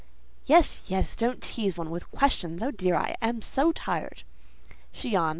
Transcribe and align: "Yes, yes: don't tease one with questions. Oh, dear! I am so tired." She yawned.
"Yes, 0.47 0.81
yes: 0.87 1.15
don't 1.15 1.43
tease 1.43 1.77
one 1.77 1.91
with 1.91 2.09
questions. 2.09 2.63
Oh, 2.63 2.71
dear! 2.71 2.95
I 2.95 3.13
am 3.21 3.39
so 3.43 3.71
tired." 3.71 4.23
She 4.91 5.09
yawned. 5.09 5.29